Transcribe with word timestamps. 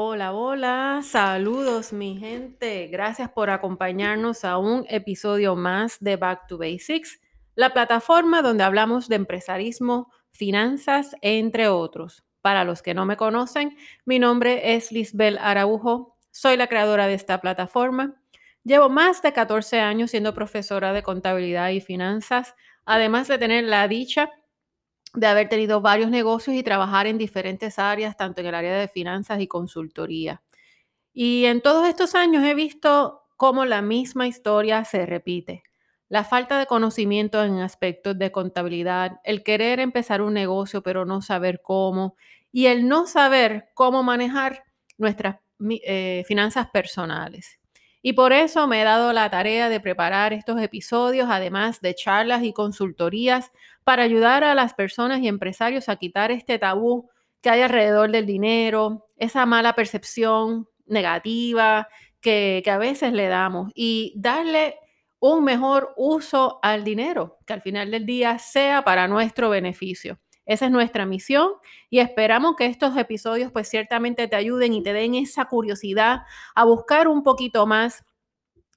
Hola, 0.00 0.32
hola, 0.32 1.00
saludos 1.02 1.92
mi 1.92 2.16
gente. 2.18 2.86
Gracias 2.86 3.30
por 3.30 3.50
acompañarnos 3.50 4.44
a 4.44 4.56
un 4.56 4.86
episodio 4.88 5.56
más 5.56 5.98
de 5.98 6.14
Back 6.14 6.46
to 6.46 6.56
Basics, 6.56 7.20
la 7.56 7.72
plataforma 7.72 8.40
donde 8.40 8.62
hablamos 8.62 9.08
de 9.08 9.16
empresarismo, 9.16 10.12
finanzas, 10.30 11.16
entre 11.20 11.66
otros. 11.66 12.22
Para 12.42 12.62
los 12.62 12.80
que 12.80 12.94
no 12.94 13.06
me 13.06 13.16
conocen, 13.16 13.76
mi 14.04 14.20
nombre 14.20 14.76
es 14.76 14.92
Lisbel 14.92 15.36
Araujo, 15.36 16.16
soy 16.30 16.56
la 16.56 16.68
creadora 16.68 17.08
de 17.08 17.14
esta 17.14 17.40
plataforma. 17.40 18.22
Llevo 18.62 18.88
más 18.88 19.20
de 19.20 19.32
14 19.32 19.80
años 19.80 20.12
siendo 20.12 20.32
profesora 20.32 20.92
de 20.92 21.02
contabilidad 21.02 21.70
y 21.70 21.80
finanzas, 21.80 22.54
además 22.84 23.26
de 23.26 23.38
tener 23.38 23.64
la 23.64 23.88
dicha 23.88 24.30
de 25.14 25.26
haber 25.26 25.48
tenido 25.48 25.80
varios 25.80 26.10
negocios 26.10 26.56
y 26.56 26.62
trabajar 26.62 27.06
en 27.06 27.18
diferentes 27.18 27.78
áreas, 27.78 28.16
tanto 28.16 28.40
en 28.40 28.48
el 28.48 28.54
área 28.54 28.78
de 28.78 28.88
finanzas 28.88 29.40
y 29.40 29.46
consultoría. 29.46 30.42
Y 31.12 31.46
en 31.46 31.60
todos 31.60 31.88
estos 31.88 32.14
años 32.14 32.44
he 32.44 32.54
visto 32.54 33.22
cómo 33.36 33.64
la 33.64 33.82
misma 33.82 34.26
historia 34.26 34.84
se 34.84 35.06
repite. 35.06 35.62
La 36.08 36.24
falta 36.24 36.58
de 36.58 36.66
conocimiento 36.66 37.42
en 37.42 37.58
aspectos 37.58 38.18
de 38.18 38.32
contabilidad, 38.32 39.20
el 39.24 39.42
querer 39.42 39.80
empezar 39.80 40.22
un 40.22 40.34
negocio 40.34 40.82
pero 40.82 41.04
no 41.04 41.20
saber 41.20 41.60
cómo 41.62 42.16
y 42.50 42.66
el 42.66 42.88
no 42.88 43.06
saber 43.06 43.68
cómo 43.74 44.02
manejar 44.02 44.64
nuestras 44.96 45.36
eh, 45.60 46.24
finanzas 46.26 46.68
personales. 46.70 47.58
Y 48.02 48.12
por 48.12 48.32
eso 48.32 48.66
me 48.66 48.80
he 48.80 48.84
dado 48.84 49.12
la 49.12 49.28
tarea 49.30 49.68
de 49.68 49.80
preparar 49.80 50.32
estos 50.32 50.60
episodios, 50.60 51.28
además 51.30 51.80
de 51.80 51.94
charlas 51.94 52.44
y 52.44 52.52
consultorías, 52.52 53.50
para 53.84 54.04
ayudar 54.04 54.44
a 54.44 54.54
las 54.54 54.74
personas 54.74 55.20
y 55.20 55.28
empresarios 55.28 55.88
a 55.88 55.96
quitar 55.96 56.30
este 56.30 56.58
tabú 56.58 57.10
que 57.40 57.50
hay 57.50 57.62
alrededor 57.62 58.10
del 58.10 58.26
dinero, 58.26 59.06
esa 59.16 59.46
mala 59.46 59.74
percepción 59.74 60.68
negativa 60.86 61.88
que, 62.20 62.62
a 62.66 62.78
veces 62.78 63.12
le 63.12 63.28
damos 63.28 63.70
y 63.74 64.12
darle 64.16 64.76
un 65.20 65.44
mejor 65.44 65.94
uso 65.96 66.58
al 66.62 66.84
dinero, 66.84 67.38
que 67.46 67.52
al 67.52 67.62
final 67.62 67.90
del 67.90 68.06
día 68.06 68.38
sea 68.38 68.82
para 68.82 69.08
nuestro 69.08 69.50
beneficio. 69.50 70.18
Esa 70.48 70.64
es 70.64 70.72
nuestra 70.72 71.04
misión 71.04 71.50
y 71.90 71.98
esperamos 71.98 72.56
que 72.56 72.64
estos 72.64 72.96
episodios 72.96 73.52
pues 73.52 73.68
ciertamente 73.68 74.26
te 74.28 74.34
ayuden 74.34 74.72
y 74.72 74.82
te 74.82 74.94
den 74.94 75.14
esa 75.14 75.44
curiosidad 75.44 76.22
a 76.54 76.64
buscar 76.64 77.06
un 77.06 77.22
poquito 77.22 77.66
más. 77.66 78.02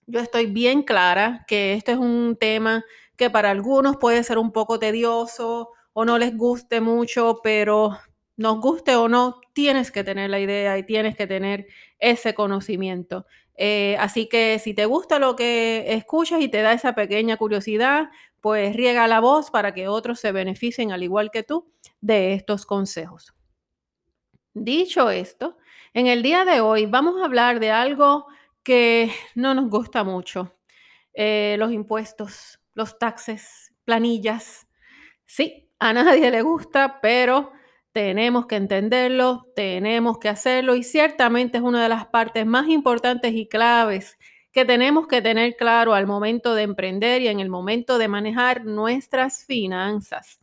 Yo 0.05 0.19
estoy 0.19 0.47
bien 0.47 0.83
clara 0.83 1.45
que 1.47 1.73
este 1.73 1.93
es 1.93 1.97
un 1.97 2.35
tema 2.37 2.83
que 3.15 3.29
para 3.29 3.51
algunos 3.51 3.95
puede 3.95 4.21
ser 4.23 4.37
un 4.37 4.51
poco 4.51 4.79
tedioso 4.79 5.69
o 5.93 6.03
no 6.03 6.17
les 6.17 6.35
guste 6.35 6.81
mucho, 6.81 7.39
pero 7.41 7.97
nos 8.35 8.59
guste 8.59 8.95
o 8.97 9.07
no, 9.07 9.39
tienes 9.53 9.91
que 9.91 10.03
tener 10.03 10.29
la 10.29 10.41
idea 10.41 10.77
y 10.77 10.83
tienes 10.83 11.15
que 11.15 11.25
tener 11.25 11.67
ese 11.99 12.33
conocimiento. 12.33 13.25
Eh, 13.55 13.95
así 13.99 14.27
que 14.27 14.59
si 14.59 14.73
te 14.73 14.85
gusta 14.85 15.19
lo 15.19 15.35
que 15.37 15.85
escuchas 15.93 16.41
y 16.41 16.49
te 16.49 16.61
da 16.61 16.73
esa 16.73 16.95
pequeña 16.95 17.37
curiosidad, 17.37 18.09
pues 18.41 18.75
riega 18.75 19.07
la 19.07 19.19
voz 19.19 19.51
para 19.51 19.73
que 19.73 19.87
otros 19.87 20.19
se 20.19 20.31
beneficien, 20.31 20.91
al 20.91 21.03
igual 21.03 21.31
que 21.31 21.43
tú, 21.43 21.71
de 22.01 22.33
estos 22.33 22.65
consejos. 22.65 23.33
Dicho 24.53 25.09
esto, 25.09 25.57
en 25.93 26.07
el 26.07 26.23
día 26.23 26.43
de 26.43 26.59
hoy 26.59 26.85
vamos 26.85 27.21
a 27.21 27.25
hablar 27.25 27.59
de 27.59 27.71
algo 27.71 28.27
que 28.63 29.11
no 29.35 29.53
nos 29.53 29.69
gusta 29.69 30.03
mucho, 30.03 30.57
eh, 31.13 31.55
los 31.57 31.71
impuestos, 31.71 32.59
los 32.73 32.97
taxes, 32.99 33.73
planillas. 33.85 34.67
Sí, 35.25 35.69
a 35.79 35.93
nadie 35.93 36.31
le 36.31 36.41
gusta, 36.41 36.99
pero 37.01 37.51
tenemos 37.91 38.45
que 38.45 38.55
entenderlo, 38.55 39.47
tenemos 39.55 40.17
que 40.17 40.29
hacerlo 40.29 40.75
y 40.75 40.83
ciertamente 40.83 41.57
es 41.57 41.63
una 41.63 41.83
de 41.83 41.89
las 41.89 42.07
partes 42.07 42.45
más 42.45 42.67
importantes 42.69 43.33
y 43.33 43.47
claves 43.47 44.17
que 44.51 44.65
tenemos 44.65 45.07
que 45.07 45.21
tener 45.21 45.55
claro 45.55 45.93
al 45.93 46.07
momento 46.07 46.55
de 46.55 46.63
emprender 46.63 47.21
y 47.21 47.27
en 47.27 47.39
el 47.39 47.49
momento 47.49 47.97
de 47.97 48.07
manejar 48.07 48.65
nuestras 48.65 49.45
finanzas. 49.45 50.39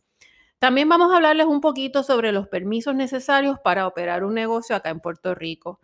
También 0.57 0.89
vamos 0.89 1.11
a 1.11 1.17
hablarles 1.17 1.45
un 1.45 1.61
poquito 1.61 2.03
sobre 2.03 2.31
los 2.31 2.47
permisos 2.47 2.95
necesarios 2.95 3.59
para 3.63 3.87
operar 3.87 4.23
un 4.23 4.33
negocio 4.33 4.75
acá 4.75 4.89
en 4.89 4.99
Puerto 4.99 5.33
Rico. 5.33 5.79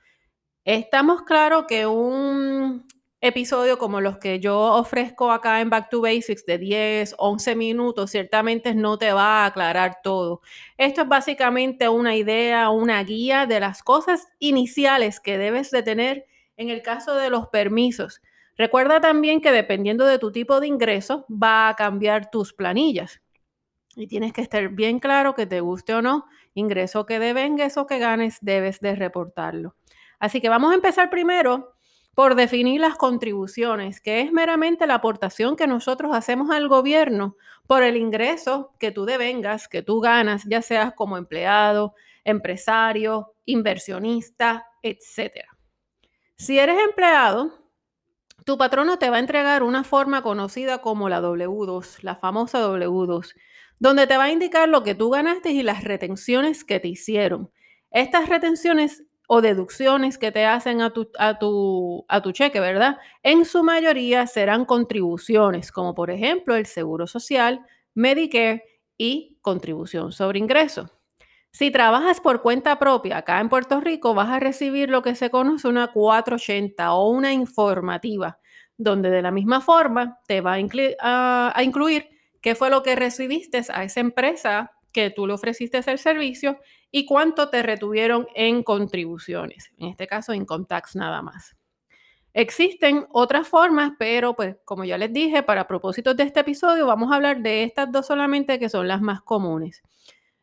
Estamos 0.65 1.23
claros 1.23 1.65
que 1.67 1.85
un 1.85 2.85
episodio 3.21 3.77
como 3.77 4.01
los 4.01 4.17
que 4.17 4.39
yo 4.39 4.59
ofrezco 4.59 5.31
acá 5.31 5.61
en 5.61 5.69
Back 5.69 5.89
to 5.89 6.01
Basics 6.01 6.45
de 6.45 6.57
10, 6.57 7.15
11 7.17 7.55
minutos, 7.55 8.11
ciertamente 8.11 8.75
no 8.75 8.97
te 8.97 9.13
va 9.13 9.43
a 9.43 9.45
aclarar 9.47 9.99
todo. 10.03 10.41
Esto 10.77 11.03
es 11.03 11.07
básicamente 11.07 11.87
una 11.87 12.15
idea, 12.15 12.69
una 12.69 13.03
guía 13.03 13.45
de 13.45 13.59
las 13.59 13.81
cosas 13.83 14.27
iniciales 14.39 15.19
que 15.19 15.37
debes 15.37 15.71
de 15.71 15.83
tener 15.83 16.25
en 16.57 16.69
el 16.69 16.81
caso 16.81 17.15
de 17.15 17.29
los 17.29 17.47
permisos. 17.47 18.21
Recuerda 18.57 19.01
también 19.01 19.41
que 19.41 19.51
dependiendo 19.51 20.05
de 20.05 20.19
tu 20.19 20.31
tipo 20.31 20.59
de 20.59 20.67
ingreso 20.67 21.25
va 21.29 21.69
a 21.69 21.75
cambiar 21.75 22.31
tus 22.31 22.53
planillas. 22.53 23.21
Y 23.95 24.07
tienes 24.07 24.33
que 24.33 24.41
estar 24.41 24.69
bien 24.69 24.99
claro 24.99 25.35
que 25.35 25.45
te 25.45 25.61
guste 25.61 25.93
o 25.93 26.01
no, 26.01 26.25
ingreso 26.53 27.05
que 27.05 27.19
devengues 27.19 27.77
o 27.77 27.85
que 27.85 27.99
ganes, 27.99 28.37
debes 28.41 28.79
de 28.79 28.95
reportarlo. 28.95 29.75
Así 30.19 30.41
que 30.41 30.49
vamos 30.49 30.71
a 30.71 30.75
empezar 30.75 31.09
primero 31.09 31.75
por 32.13 32.35
definir 32.35 32.79
las 32.79 32.95
contribuciones, 32.95 33.99
que 33.99 34.21
es 34.21 34.31
meramente 34.31 34.87
la 34.87 34.95
aportación 34.95 35.57
que 35.57 35.67
nosotros 35.67 36.15
hacemos 36.15 36.49
al 36.49 36.69
gobierno 36.69 37.35
por 37.67 37.83
el 37.83 37.97
ingreso 37.97 38.73
que 38.79 38.91
tú 38.91 39.05
devengas, 39.05 39.67
que 39.67 39.81
tú 39.81 39.99
ganas, 39.99 40.43
ya 40.45 40.61
seas 40.61 40.93
como 40.93 41.17
empleado, 41.17 41.93
empresario, 42.23 43.33
inversionista, 43.43 44.65
etc. 44.81 45.54
Si 46.37 46.59
eres 46.59 46.77
empleado, 46.83 47.53
tu 48.45 48.57
patrono 48.57 48.99
te 48.99 49.09
va 49.09 49.17
a 49.17 49.19
entregar 49.19 49.63
una 49.63 49.83
forma 49.83 50.21
conocida 50.21 50.79
como 50.79 51.07
la 51.07 51.21
W2, 51.21 52.03
la 52.03 52.15
famosa 52.15 52.59
W2, 52.59 53.33
donde 53.79 54.05
te 54.05 54.17
va 54.17 54.25
a 54.25 54.31
indicar 54.31 54.67
lo 54.67 54.83
que 54.83 54.95
tú 54.95 55.09
ganaste 55.09 55.51
y 55.51 55.63
las 55.63 55.83
retenciones 55.83 56.63
que 56.63 56.79
te 56.79 56.89
hicieron. 56.89 57.51
Estas 57.89 58.27
retenciones 58.29 59.03
o 59.27 59.41
deducciones 59.41 60.17
que 60.17 60.31
te 60.31 60.45
hacen 60.45 60.81
a 60.81 60.91
tu, 60.91 61.09
a, 61.17 61.39
tu, 61.39 62.05
a 62.07 62.21
tu 62.21 62.31
cheque, 62.33 62.59
¿verdad? 62.59 62.97
En 63.23 63.45
su 63.45 63.63
mayoría 63.63 64.27
serán 64.27 64.65
contribuciones, 64.65 65.71
como 65.71 65.95
por 65.95 66.11
ejemplo 66.11 66.55
el 66.55 66.65
Seguro 66.65 67.07
Social, 67.07 67.65
Medicare 67.93 68.63
y 68.97 69.39
contribución 69.41 70.11
sobre 70.11 70.39
ingreso. 70.39 70.91
Si 71.55 71.71
trabajas 71.71 72.19
por 72.19 72.41
cuenta 72.41 72.77
propia 72.79 73.19
acá 73.19 73.39
en 73.39 73.47
Puerto 73.47 73.79
Rico, 73.79 74.13
vas 74.13 74.27
a 74.27 74.41
recibir 74.41 74.89
lo 74.89 75.01
que 75.01 75.15
se 75.15 75.29
conoce 75.29 75.69
una 75.69 75.87
480 75.87 76.91
o 76.91 77.09
una 77.09 77.31
informativa, 77.31 78.39
donde 78.75 79.09
de 79.09 79.21
la 79.21 79.31
misma 79.31 79.61
forma 79.61 80.19
te 80.27 80.41
va 80.41 80.55
a, 80.55 81.63
incluir 81.63 82.09
qué 82.41 82.55
fue 82.55 82.69
lo 82.69 82.83
que 82.83 82.97
recibiste 82.97 83.61
a 83.69 83.85
esa 83.85 84.01
empresa 84.01 84.73
que 84.91 85.11
tú 85.11 85.27
le 85.27 85.31
ofreciste 85.31 85.77
el 85.77 85.97
servicio 85.97 86.59
y 86.91 87.05
cuánto 87.05 87.47
te 87.47 87.63
retuvieron 87.63 88.27
en 88.35 88.61
contribuciones, 88.61 89.71
en 89.77 89.87
este 89.87 90.07
caso 90.07 90.33
income 90.33 90.65
tax 90.67 90.97
nada 90.97 91.21
más. 91.21 91.55
Existen 92.33 93.07
otras 93.11 93.47
formas, 93.47 93.93
pero 93.97 94.35
pues 94.35 94.57
como 94.65 94.83
ya 94.83 94.97
les 94.97 95.13
dije, 95.13 95.41
para 95.41 95.67
propósitos 95.67 96.17
de 96.17 96.23
este 96.23 96.41
episodio 96.41 96.85
vamos 96.85 97.13
a 97.13 97.15
hablar 97.15 97.41
de 97.41 97.63
estas 97.63 97.89
dos 97.93 98.07
solamente 98.07 98.59
que 98.59 98.67
son 98.67 98.89
las 98.89 98.99
más 98.99 99.21
comunes. 99.21 99.83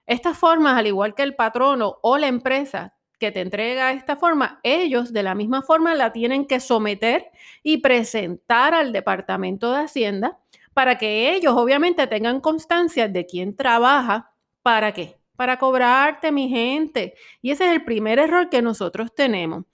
Estas 0.07 0.39
formas, 0.39 0.77
al 0.77 0.87
igual 0.87 1.15
que 1.15 1.23
el 1.23 1.35
patrono 1.35 1.99
o 2.03 2.19
la 2.19 2.29
empresa 2.29 2.95
que 3.19 3.31
te 3.31 3.41
entrega 3.41 3.93
esta 3.93 4.17
forma, 4.17 4.61
ellos 4.63 5.13
de 5.13 5.23
la 5.23 5.35
misma 5.35 5.63
forma 5.63 5.95
la 5.95 6.13
tienen 6.13 6.47
que 6.47 6.61
someter 6.61 7.31
y 7.63 7.79
presentar 7.79 8.75
al 8.75 8.93
Departamento 8.93 9.73
de 9.73 9.79
Hacienda 9.85 10.39
para 10.75 10.99
que 10.99 11.35
ellos 11.35 11.55
obviamente 11.57 12.07
tengan 12.07 12.41
constancia 12.41 13.09
de 13.09 13.27
quién 13.27 13.55
trabaja 13.55 14.33
¿Para 14.63 14.93
qué? 14.93 15.19
Para 15.37 15.59
cobrarte, 15.59 16.31
mi 16.31 16.49
gente. 16.49 17.15
Y 17.41 17.51
ese 17.51 17.67
es 17.67 17.73
el 17.73 17.85
primer 17.85 18.19
error 18.19 18.49
que 18.49 18.63
nosotros 18.63 19.13
tenemos. 19.15 19.65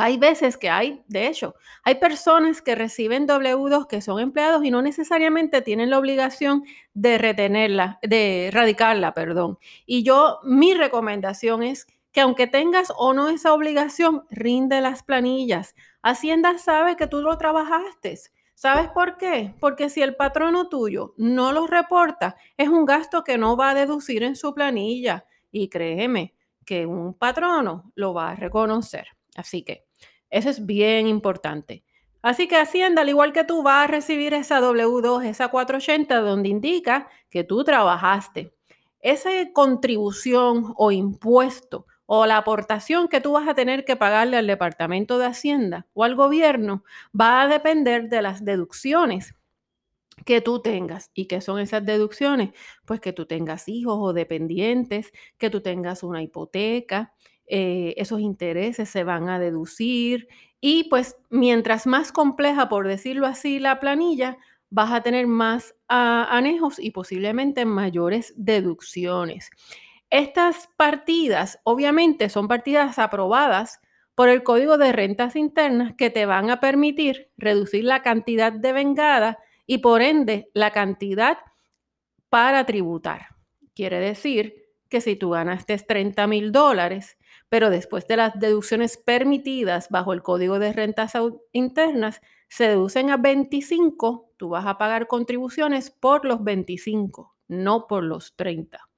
Hay 0.00 0.16
veces 0.16 0.56
que 0.56 0.70
hay, 0.70 1.02
de 1.08 1.26
hecho, 1.26 1.56
hay 1.82 1.96
personas 1.96 2.62
que 2.62 2.76
reciben 2.76 3.26
W2 3.26 3.88
que 3.88 4.00
son 4.00 4.20
empleados 4.20 4.64
y 4.64 4.70
no 4.70 4.80
necesariamente 4.80 5.60
tienen 5.60 5.90
la 5.90 5.98
obligación 5.98 6.62
de 6.94 7.18
retenerla, 7.18 7.98
de 8.02 8.50
radicarla, 8.52 9.12
perdón. 9.12 9.58
Y 9.86 10.04
yo, 10.04 10.38
mi 10.44 10.72
recomendación 10.72 11.64
es 11.64 11.88
que 12.12 12.20
aunque 12.20 12.46
tengas 12.46 12.92
o 12.96 13.12
no 13.12 13.28
esa 13.28 13.52
obligación, 13.52 14.24
rinde 14.30 14.80
las 14.80 15.02
planillas. 15.02 15.74
Hacienda 16.00 16.58
sabe 16.58 16.94
que 16.94 17.08
tú 17.08 17.20
lo 17.20 17.36
trabajaste. 17.36 18.20
¿Sabes 18.54 18.90
por 18.90 19.16
qué? 19.16 19.56
Porque 19.58 19.90
si 19.90 20.00
el 20.00 20.14
patrono 20.14 20.68
tuyo 20.68 21.14
no 21.16 21.52
lo 21.52 21.66
reporta, 21.66 22.36
es 22.56 22.68
un 22.68 22.84
gasto 22.84 23.24
que 23.24 23.36
no 23.36 23.56
va 23.56 23.70
a 23.70 23.74
deducir 23.74 24.22
en 24.22 24.36
su 24.36 24.54
planilla. 24.54 25.24
Y 25.50 25.68
créeme 25.68 26.36
que 26.64 26.86
un 26.86 27.14
patrono 27.14 27.90
lo 27.96 28.14
va 28.14 28.30
a 28.30 28.36
reconocer. 28.36 29.08
Así 29.34 29.62
que 29.62 29.87
eso 30.30 30.50
es 30.50 30.64
bien 30.66 31.06
importante. 31.06 31.84
Así 32.22 32.48
que 32.48 32.56
Hacienda, 32.56 33.02
al 33.02 33.08
igual 33.08 33.32
que 33.32 33.44
tú, 33.44 33.62
va 33.62 33.82
a 33.82 33.86
recibir 33.86 34.34
esa 34.34 34.60
W2, 34.60 35.24
esa 35.24 35.48
480, 35.48 36.20
donde 36.20 36.48
indica 36.48 37.08
que 37.30 37.44
tú 37.44 37.64
trabajaste. 37.64 38.52
Esa 39.00 39.30
contribución 39.52 40.74
o 40.76 40.90
impuesto 40.90 41.86
o 42.06 42.26
la 42.26 42.38
aportación 42.38 43.06
que 43.08 43.20
tú 43.20 43.32
vas 43.32 43.46
a 43.46 43.54
tener 43.54 43.84
que 43.84 43.94
pagarle 43.94 44.36
al 44.38 44.46
Departamento 44.46 45.18
de 45.18 45.26
Hacienda 45.26 45.86
o 45.92 46.04
al 46.04 46.16
gobierno 46.16 46.82
va 47.18 47.42
a 47.42 47.48
depender 47.48 48.08
de 48.08 48.22
las 48.22 48.44
deducciones 48.44 49.34
que 50.24 50.40
tú 50.40 50.60
tengas. 50.60 51.10
¿Y 51.14 51.26
qué 51.26 51.40
son 51.40 51.60
esas 51.60 51.84
deducciones? 51.84 52.50
Pues 52.86 53.00
que 53.00 53.12
tú 53.12 53.26
tengas 53.26 53.68
hijos 53.68 53.96
o 54.00 54.12
dependientes, 54.12 55.12
que 55.36 55.50
tú 55.50 55.60
tengas 55.60 56.02
una 56.02 56.22
hipoteca, 56.22 57.14
eh, 57.48 57.94
esos 57.96 58.20
intereses 58.20 58.88
se 58.88 59.04
van 59.04 59.28
a 59.28 59.38
deducir 59.38 60.28
y 60.60 60.84
pues 60.84 61.16
mientras 61.30 61.86
más 61.86 62.12
compleja, 62.12 62.68
por 62.68 62.86
decirlo 62.88 63.26
así, 63.26 63.58
la 63.58 63.80
planilla, 63.80 64.38
vas 64.70 64.92
a 64.92 65.02
tener 65.02 65.26
más 65.26 65.74
anejos 65.88 66.78
y 66.78 66.90
posiblemente 66.90 67.64
mayores 67.64 68.34
deducciones. 68.36 69.50
Estas 70.10 70.68
partidas, 70.76 71.58
obviamente, 71.64 72.28
son 72.28 72.48
partidas 72.48 72.98
aprobadas 72.98 73.80
por 74.14 74.28
el 74.28 74.42
Código 74.42 74.78
de 74.78 74.92
Rentas 74.92 75.36
Internas 75.36 75.94
que 75.96 76.10
te 76.10 76.26
van 76.26 76.50
a 76.50 76.60
permitir 76.60 77.30
reducir 77.36 77.84
la 77.84 78.02
cantidad 78.02 78.52
de 78.52 78.72
vengada 78.72 79.38
y 79.66 79.78
por 79.78 80.02
ende 80.02 80.50
la 80.54 80.72
cantidad 80.72 81.38
para 82.28 82.66
tributar. 82.66 83.28
Quiere 83.74 84.00
decir 84.00 84.67
que 84.88 85.00
si 85.00 85.16
tú 85.16 85.30
ganaste 85.30 85.76
30 85.78 86.26
mil 86.26 86.52
dólares, 86.52 87.18
pero 87.48 87.70
después 87.70 88.06
de 88.06 88.16
las 88.16 88.38
deducciones 88.38 88.96
permitidas 88.96 89.88
bajo 89.90 90.12
el 90.12 90.22
Código 90.22 90.58
de 90.58 90.72
Rentas 90.72 91.12
Internas 91.52 92.20
se 92.48 92.68
deducen 92.68 93.10
a 93.10 93.16
25, 93.16 94.32
tú 94.36 94.50
vas 94.50 94.66
a 94.66 94.78
pagar 94.78 95.06
contribuciones 95.06 95.90
por 95.90 96.24
los 96.24 96.42
25, 96.42 97.36
no 97.48 97.86
por 97.86 98.02
los 98.02 98.34
30. 98.36 98.88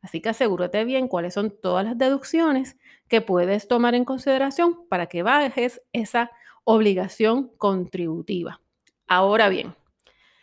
Así 0.00 0.20
que 0.20 0.28
asegúrate 0.28 0.84
bien 0.84 1.08
cuáles 1.08 1.34
son 1.34 1.50
todas 1.60 1.84
las 1.84 1.98
deducciones 1.98 2.76
que 3.08 3.20
puedes 3.20 3.66
tomar 3.66 3.94
en 3.94 4.04
consideración 4.04 4.86
para 4.88 5.06
que 5.06 5.22
bajes 5.22 5.82
esa 5.92 6.30
obligación 6.64 7.50
contributiva. 7.56 8.60
Ahora 9.06 9.48
bien, 9.48 9.74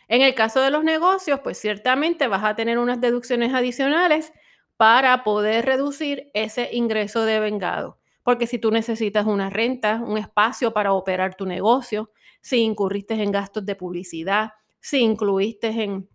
en 0.08 0.22
el 0.22 0.34
caso 0.34 0.60
de 0.60 0.70
los 0.70 0.84
negocios, 0.84 1.40
pues 1.40 1.58
ciertamente 1.58 2.26
vas 2.28 2.44
a 2.44 2.54
tener 2.54 2.78
unas 2.78 3.00
deducciones 3.00 3.54
adicionales 3.54 4.32
para 4.76 5.24
poder 5.24 5.64
reducir 5.64 6.30
ese 6.34 6.70
ingreso 6.72 7.24
de 7.24 7.40
vengado. 7.40 7.98
Porque 8.22 8.46
si 8.46 8.58
tú 8.58 8.70
necesitas 8.70 9.26
una 9.26 9.50
renta, 9.50 10.02
un 10.04 10.18
espacio 10.18 10.72
para 10.72 10.92
operar 10.92 11.36
tu 11.36 11.46
negocio, 11.46 12.10
si 12.40 12.58
incurriste 12.58 13.14
en 13.14 13.32
gastos 13.32 13.64
de 13.64 13.76
publicidad, 13.76 14.52
si 14.80 14.98
incluiste 14.98 15.68
en, 15.68 16.08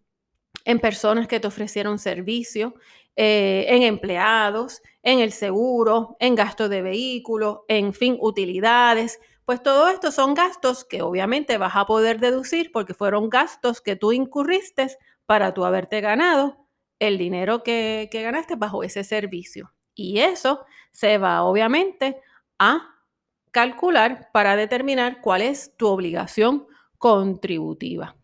en 0.66 0.80
personas 0.80 1.28
que 1.28 1.40
te 1.40 1.48
ofrecieron 1.48 2.00
servicio, 2.00 2.76
eh, 3.16 3.66
en 3.70 3.84
empleados, 3.84 4.82
en 5.04 5.20
el 5.20 5.32
seguro, 5.32 6.16
en 6.20 6.36
gastos 6.36 6.70
de 6.70 6.82
vehículo, 6.82 7.66
en 7.68 7.94
fin, 7.94 8.18
utilidades, 8.20 9.20
pues 9.46 9.62
todo 9.62 9.90
esto 9.90 10.12
son 10.12 10.34
gastos 10.34 10.86
que 10.86 11.02
obviamente 11.02 11.58
vas 11.58 11.76
a 11.76 11.86
poder 11.86 12.20
deducir 12.20 12.72
porque 12.72 12.94
fueron 12.94 13.30
gastos 13.30 13.82
que 13.82 13.96
tú 13.96 14.12
incurriste 14.12 14.88
para 15.26 15.54
tú 15.54 15.66
haberte 15.66 16.00
ganado 16.00 16.61
el 17.02 17.18
dinero 17.18 17.64
que, 17.64 18.08
ganaste 18.14 18.56
bajo 18.56 18.84
ese 18.84 19.04
servicio. 19.04 19.74
Y 19.96 20.20
eso 20.20 20.64
se 20.92 21.18
va 21.18 21.44
obviamente 21.44 22.22
a 22.60 22.96
calcular 23.50 24.30
para 24.32 24.56
determinar 24.56 25.20
cuál 25.20 25.42
es 25.42 25.76
tu 25.78 25.88
obligación 25.88 26.68
contributiva. 27.00 28.16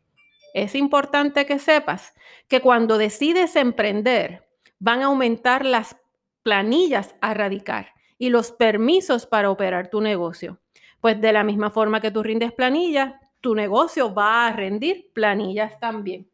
Es 0.53 0.75
importante 0.75 1.47
que 1.47 1.57
sepas 1.57 2.13
que 2.47 2.61
cuando 2.61 2.99
decides 2.99 3.55
emprender, 3.55 4.47
van 4.79 5.01
a 5.01 5.05
aumentar 5.05 5.65
las 5.65 5.97
planillas 6.43 7.15
a 7.19 7.33
radicar 7.33 7.93
y 8.19 8.29
los 8.29 8.51
permisos 8.51 9.25
para 9.25 9.49
operar 9.49 9.89
tu 9.89 10.01
negocio. 10.01 10.59
Pues 11.01 11.19
de 11.19 11.31
la 11.31 11.43
misma 11.43 11.71
forma 11.71 11.99
que 11.99 12.11
tú 12.11 12.21
rindes 12.21 12.53
planillas, 12.53 13.15
tu 13.41 13.55
negocio 13.55 14.13
va 14.13 14.45
a 14.45 14.53
rendir 14.53 15.11
planillas 15.13 15.79
también. 15.79 16.29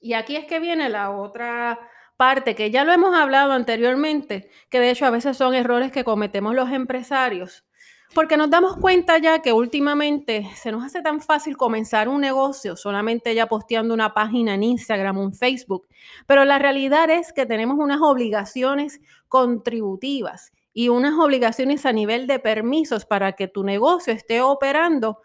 Y 0.00 0.14
aquí 0.14 0.36
es 0.36 0.46
que 0.46 0.60
viene 0.60 0.88
la 0.88 1.10
otra 1.10 1.78
parte 2.16 2.54
que 2.54 2.70
ya 2.70 2.84
lo 2.84 2.92
hemos 2.92 3.14
hablado 3.14 3.52
anteriormente, 3.52 4.50
que 4.68 4.80
de 4.80 4.90
hecho 4.90 5.06
a 5.06 5.10
veces 5.10 5.36
son 5.36 5.54
errores 5.54 5.92
que 5.92 6.04
cometemos 6.04 6.54
los 6.54 6.70
empresarios, 6.70 7.64
porque 8.14 8.36
nos 8.36 8.50
damos 8.50 8.76
cuenta 8.76 9.18
ya 9.18 9.40
que 9.40 9.52
últimamente 9.52 10.50
se 10.54 10.72
nos 10.72 10.84
hace 10.84 11.00
tan 11.00 11.20
fácil 11.20 11.56
comenzar 11.56 12.08
un 12.08 12.20
negocio 12.20 12.76
solamente 12.76 13.34
ya 13.34 13.46
posteando 13.46 13.94
una 13.94 14.12
página 14.12 14.54
en 14.54 14.64
Instagram 14.64 15.18
o 15.18 15.22
en 15.22 15.32
Facebook, 15.32 15.86
pero 16.26 16.44
la 16.44 16.58
realidad 16.58 17.08
es 17.08 17.32
que 17.32 17.46
tenemos 17.46 17.78
unas 17.78 18.00
obligaciones 18.00 19.00
contributivas 19.28 20.52
y 20.72 20.88
unas 20.88 21.18
obligaciones 21.18 21.86
a 21.86 21.92
nivel 21.92 22.26
de 22.26 22.38
permisos 22.38 23.06
para 23.06 23.32
que 23.32 23.48
tu 23.48 23.64
negocio 23.64 24.12
esté 24.12 24.40
operando 24.40 25.20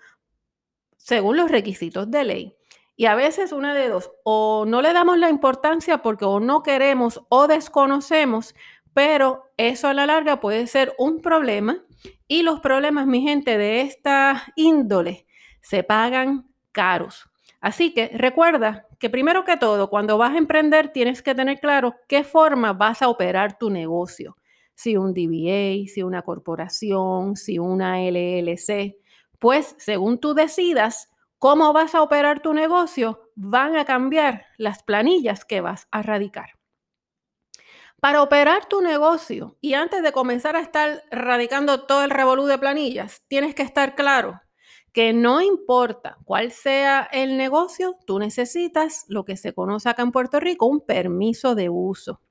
según 0.98 1.38
los 1.38 1.51
requisitos 1.51 2.10
de 2.10 2.24
ley. 2.24 2.56
Y 2.95 3.07
a 3.07 3.15
veces 3.15 3.51
una 3.51 3.74
de 3.74 3.89
dos, 3.89 4.12
o 4.24 4.65
no 4.65 4.81
le 4.81 4.94
damos 4.94 5.18
la 5.18 5.30
importancia 5.30 6.00
porque 6.00 6.25
o 6.25 6.39
no 6.39 6.63
queremos 6.63 7.21
o 7.30 7.47
desconocemos, 7.47 8.56
pero 8.94 9.51
eso 9.57 9.89
a 9.89 9.94
la 9.94 10.06
larga 10.06 10.39
puede 10.39 10.68
ser 10.68 10.94
un 10.97 11.21
problema 11.21 11.83
y 12.27 12.44
los 12.44 12.62
problemas, 12.62 13.06
mi 13.06 13.21
gente, 13.21 13.57
de 13.57 13.81
esta 13.81 14.44
índole 14.56 15.25
se 15.62 15.83
pagan 15.83 16.47
caros. 16.71 17.30
Así 17.59 17.94
que 17.94 18.12
recuerda 18.13 18.88
que 19.00 19.09
primero 19.09 19.44
que 19.44 19.57
todo, 19.57 19.89
cuando 19.89 20.18
vas 20.18 20.33
a 20.33 20.38
emprender, 20.38 20.89
tienes 20.89 21.21
que 21.21 21.36
tener 21.36 21.59
claro 21.59 21.95
qué 22.07 22.24
forma 22.24 22.74
vas 22.74 23.01
a 23.01 23.09
operar 23.09 23.57
tu 23.57 23.69
negocio 23.69 24.38
si 24.75 24.97
un 24.97 25.13
DBA, 25.13 25.88
si 25.88 26.03
una 26.03 26.21
corporación, 26.21 27.36
si 27.36 27.59
una 27.59 28.01
LLC. 28.01 28.97
Pues 29.39 29.75
según 29.77 30.19
tú 30.19 30.33
decidas 30.33 31.09
cómo 31.39 31.73
vas 31.73 31.95
a 31.95 32.01
operar 32.01 32.41
tu 32.41 32.53
negocio, 32.53 33.31
van 33.35 33.75
a 33.75 33.85
cambiar 33.85 34.45
las 34.57 34.83
planillas 34.83 35.45
que 35.45 35.61
vas 35.61 35.87
a 35.92 36.01
radicar. 36.01 36.51
Para 37.99 38.21
operar 38.21 38.68
tu 38.68 38.81
negocio 38.81 39.57
y 39.61 39.73
antes 39.73 40.04
de 40.04 40.11
comenzar 40.11 40.56
a 40.56 40.61
estar 40.61 41.04
radicando 41.11 41.85
todo 41.85 42.04
el 42.04 42.11
revolú 42.11 42.45
de 42.45 42.57
planillas, 42.57 43.23
tienes 43.27 43.56
que 43.56 43.63
estar 43.63 43.95
claro 43.95 44.42
que 44.94 45.11
no 45.11 45.42
importa 45.42 46.18
cuál 46.23 46.51
sea 46.51 47.09
el 47.11 47.35
negocio, 47.35 47.97
tú 48.06 48.19
necesitas 48.19 49.06
lo 49.09 49.25
que 49.25 49.35
se 49.35 49.54
conoce 49.54 49.89
acá 49.89 50.04
en 50.04 50.11
Puerto 50.11 50.39
Rico, 50.39 50.68
un 50.68 50.81
permiso 50.81 51.54
de 51.54 51.69
uso. 51.69 52.21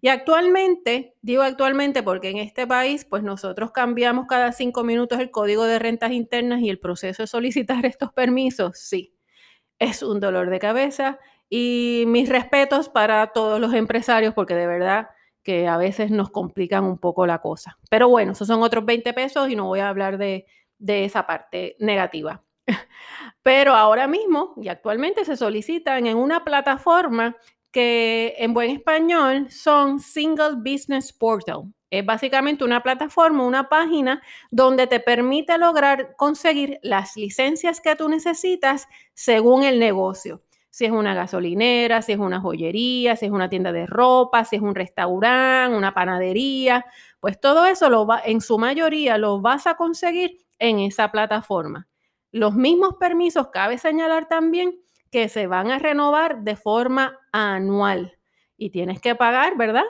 Y 0.00 0.08
actualmente, 0.08 1.14
digo 1.22 1.42
actualmente 1.42 2.02
porque 2.02 2.30
en 2.30 2.38
este 2.38 2.66
país, 2.66 3.04
pues 3.04 3.22
nosotros 3.22 3.72
cambiamos 3.72 4.26
cada 4.26 4.52
cinco 4.52 4.84
minutos 4.84 5.18
el 5.18 5.30
código 5.30 5.64
de 5.64 5.78
rentas 5.78 6.12
internas 6.12 6.60
y 6.60 6.70
el 6.70 6.78
proceso 6.78 7.22
de 7.22 7.26
solicitar 7.26 7.84
estos 7.86 8.12
permisos, 8.12 8.78
sí, 8.78 9.14
es 9.78 10.02
un 10.02 10.20
dolor 10.20 10.50
de 10.50 10.58
cabeza. 10.58 11.18
Y 11.48 12.04
mis 12.06 12.28
respetos 12.28 12.88
para 12.88 13.28
todos 13.28 13.58
los 13.60 13.74
empresarios, 13.74 14.34
porque 14.34 14.54
de 14.54 14.68
verdad 14.68 15.08
que 15.42 15.66
a 15.66 15.76
veces 15.76 16.10
nos 16.10 16.30
complican 16.30 16.84
un 16.84 16.98
poco 16.98 17.26
la 17.26 17.40
cosa. 17.40 17.78
Pero 17.88 18.08
bueno, 18.08 18.32
esos 18.32 18.46
son 18.46 18.62
otros 18.62 18.84
20 18.84 19.12
pesos 19.14 19.48
y 19.48 19.56
no 19.56 19.66
voy 19.66 19.80
a 19.80 19.88
hablar 19.88 20.18
de, 20.18 20.46
de 20.78 21.04
esa 21.04 21.26
parte 21.26 21.76
negativa. 21.80 22.44
Pero 23.42 23.74
ahora 23.74 24.06
mismo 24.06 24.54
y 24.60 24.68
actualmente 24.68 25.24
se 25.24 25.36
solicitan 25.36 26.06
en 26.06 26.16
una 26.16 26.44
plataforma 26.44 27.36
que 27.70 28.34
en 28.38 28.54
buen 28.54 28.70
español 28.70 29.50
son 29.50 30.00
Single 30.00 30.56
Business 30.56 31.12
Portal. 31.12 31.72
Es 31.90 32.06
básicamente 32.06 32.64
una 32.64 32.82
plataforma, 32.82 33.44
una 33.44 33.68
página 33.68 34.22
donde 34.50 34.86
te 34.86 35.00
permite 35.00 35.58
lograr 35.58 36.14
conseguir 36.16 36.78
las 36.82 37.16
licencias 37.16 37.80
que 37.80 37.96
tú 37.96 38.08
necesitas 38.08 38.86
según 39.14 39.64
el 39.64 39.80
negocio. 39.80 40.42
Si 40.70 40.84
es 40.84 40.92
una 40.92 41.14
gasolinera, 41.14 42.00
si 42.00 42.12
es 42.12 42.18
una 42.18 42.40
joyería, 42.40 43.16
si 43.16 43.26
es 43.26 43.32
una 43.32 43.48
tienda 43.48 43.72
de 43.72 43.86
ropa, 43.86 44.44
si 44.44 44.54
es 44.54 44.62
un 44.62 44.76
restaurante, 44.76 45.76
una 45.76 45.92
panadería, 45.92 46.84
pues 47.18 47.40
todo 47.40 47.66
eso 47.66 47.90
lo 47.90 48.06
va, 48.06 48.22
en 48.24 48.40
su 48.40 48.56
mayoría 48.56 49.18
lo 49.18 49.40
vas 49.40 49.66
a 49.66 49.74
conseguir 49.74 50.38
en 50.60 50.78
esa 50.78 51.10
plataforma. 51.10 51.88
Los 52.30 52.54
mismos 52.54 52.94
permisos, 53.00 53.48
cabe 53.48 53.78
señalar 53.78 54.28
también, 54.28 54.78
que 55.10 55.28
se 55.28 55.46
van 55.46 55.70
a 55.70 55.78
renovar 55.78 56.42
de 56.42 56.56
forma 56.56 57.18
anual 57.32 58.18
y 58.56 58.70
tienes 58.70 59.00
que 59.00 59.14
pagar, 59.14 59.56
¿verdad? 59.56 59.84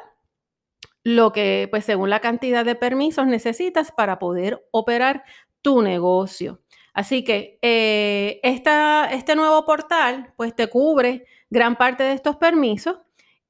Lo 1.02 1.32
que, 1.32 1.68
pues 1.70 1.84
según 1.84 2.10
la 2.10 2.20
cantidad 2.20 2.64
de 2.64 2.74
permisos 2.74 3.26
necesitas 3.26 3.92
para 3.92 4.18
poder 4.18 4.66
operar 4.70 5.24
tu 5.62 5.82
negocio. 5.82 6.60
Así 6.92 7.24
que 7.24 7.58
eh, 7.62 8.40
este 8.42 9.36
nuevo 9.36 9.64
portal, 9.64 10.32
pues 10.36 10.54
te 10.54 10.68
cubre 10.68 11.24
gran 11.48 11.76
parte 11.76 12.02
de 12.04 12.12
estos 12.12 12.36
permisos 12.36 12.98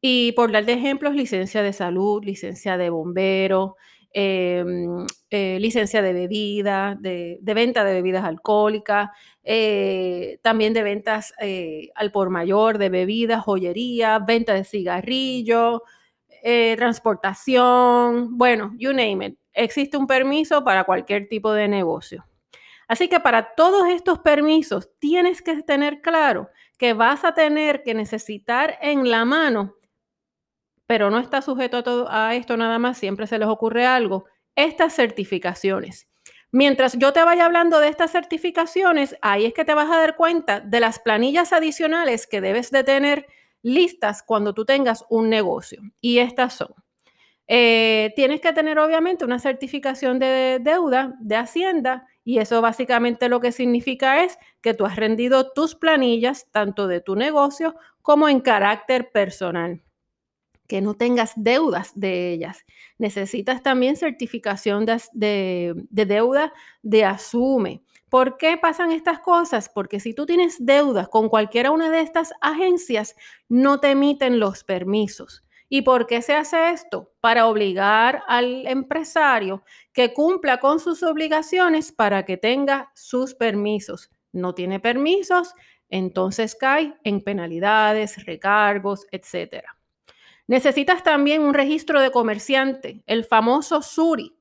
y 0.00 0.32
por 0.32 0.52
dar 0.52 0.64
de 0.64 0.74
ejemplos, 0.74 1.14
licencia 1.14 1.62
de 1.62 1.72
salud, 1.72 2.24
licencia 2.24 2.76
de 2.76 2.90
bombero, 2.90 3.76
Em, 4.12 5.06
eh, 5.30 5.58
licencia 5.60 6.02
de 6.02 6.12
bebida, 6.12 6.96
de, 6.98 7.38
venta 7.42 7.84
de 7.84 7.94
bebidas 7.94 8.24
alcohólicas, 8.24 9.10
eh, 9.44 10.40
también 10.42 10.74
de 10.74 10.82
ventas 10.82 11.32
eh, 11.40 11.90
al 11.94 12.10
por 12.10 12.28
mayor 12.28 12.78
de 12.78 12.88
bebidas, 12.88 13.44
joyería, 13.44 14.18
venta 14.18 14.52
de 14.54 14.64
cigarrillos, 14.64 15.82
transportación, 16.76 18.36
bueno, 18.36 18.72
you 18.78 18.92
name 18.92 19.26
it. 19.26 19.38
Existe 19.52 19.96
un 19.96 20.06
permiso 20.06 20.64
para 20.64 20.84
cualquier 20.84 21.28
tipo 21.28 21.52
de 21.52 21.68
negocio. 21.68 22.24
Así 22.88 23.08
que 23.08 23.20
para 23.20 23.54
todos 23.54 23.88
estos 23.88 24.18
permisos 24.18 24.90
tienes 24.98 25.42
que 25.42 25.62
tener 25.62 26.00
claro 26.00 26.50
que 26.78 26.94
vas 26.94 27.24
a 27.24 27.34
tener 27.34 27.84
que 27.84 27.94
necesitar 27.94 28.78
en 28.80 29.08
la 29.08 29.24
mano, 29.24 29.76
pero 30.90 31.08
no 31.08 31.20
está 31.20 31.40
sujeto 31.40 32.08
a, 32.10 32.34
esto 32.34 32.56
nada 32.56 32.80
más, 32.80 32.98
siempre 32.98 33.28
se 33.28 33.38
les 33.38 33.46
ocurre 33.46 33.86
algo, 33.86 34.24
estas 34.56 34.92
certificaciones. 34.92 36.08
Mientras 36.50 36.98
yo 36.98 37.12
te 37.12 37.22
vaya 37.22 37.46
hablando 37.46 37.78
de 37.78 37.86
estas 37.86 38.10
certificaciones, 38.10 39.14
ahí 39.22 39.46
es 39.46 39.54
que 39.54 39.64
te 39.64 39.72
vas 39.72 39.88
a 39.88 39.98
dar 39.98 40.16
cuenta 40.16 40.58
de 40.58 40.80
las 40.80 40.98
planillas 40.98 41.52
adicionales 41.52 42.26
que 42.26 42.40
debes 42.40 42.72
de 42.72 42.82
tener 42.82 43.28
listas 43.62 44.24
cuando 44.24 44.52
tú 44.52 44.64
tengas 44.64 45.04
un 45.10 45.28
negocio. 45.28 45.80
Y 46.00 46.18
estas 46.18 46.54
son 46.54 46.74
eh, 47.46 48.12
tienes 48.16 48.40
que 48.40 48.52
tener 48.52 48.76
obviamente 48.80 49.24
una 49.24 49.38
certificación 49.38 50.18
de 50.18 50.58
deuda 50.60 51.14
de 51.20 51.36
Hacienda 51.36 52.08
y 52.24 52.38
eso 52.38 52.60
básicamente 52.62 53.28
lo 53.28 53.38
que 53.38 53.52
significa 53.52 54.24
es 54.24 54.40
que 54.60 54.74
tú 54.74 54.86
has 54.86 54.96
rendido 54.96 55.52
tus 55.52 55.76
planillas 55.76 56.48
tanto 56.50 56.88
de 56.88 57.00
tu 57.00 57.14
negocio 57.14 57.76
como 58.02 58.28
en 58.28 58.40
carácter 58.40 59.12
personal 59.12 59.84
que 60.70 60.80
no 60.80 60.94
tengas 60.94 61.32
deudas 61.34 61.90
de 61.96 62.32
ellas. 62.32 62.64
Necesitas 62.96 63.60
también 63.60 63.96
certificación 63.96 64.86
de, 64.86 65.74
de, 65.90 66.06
deuda 66.06 66.52
de 66.80 67.04
Asume. 67.04 67.82
¿Por 68.08 68.36
qué 68.36 68.56
pasan 68.56 68.92
estas 68.92 69.18
cosas? 69.18 69.68
Porque 69.68 69.98
si 69.98 70.14
tú 70.14 70.26
tienes 70.26 70.64
deudas 70.64 71.08
con 71.08 71.28
cualquiera 71.28 71.72
una 71.72 71.90
de 71.90 72.02
estas 72.02 72.32
agencias, 72.40 73.16
no 73.48 73.80
te 73.80 73.90
emiten 73.90 74.38
los 74.38 74.62
permisos. 74.62 75.42
¿Y 75.68 75.82
por 75.82 76.06
qué 76.06 76.22
se 76.22 76.34
hace 76.34 76.70
esto? 76.70 77.14
Para 77.20 77.48
obligar 77.48 78.22
al 78.28 78.64
empresario 78.68 79.64
que 79.92 80.14
cumpla 80.14 80.60
con 80.60 80.78
sus 80.78 81.02
obligaciones 81.02 81.90
para 81.90 82.24
que 82.24 82.36
tenga 82.36 82.92
sus 82.94 83.34
permisos. 83.34 84.08
No 84.30 84.54
tiene 84.54 84.78
permisos, 84.78 85.52
entonces 85.88 86.54
cae 86.54 86.94
en 87.02 87.22
penalidades, 87.22 88.24
recargos, 88.24 89.08
etc. 89.10 89.64
Necesitas 90.50 91.04
también 91.04 91.42
un 91.42 91.54
registro 91.54 92.00
de 92.00 92.10
comerciante, 92.10 93.04
el 93.06 93.24
famoso 93.24 93.82
SURI. 93.82 94.34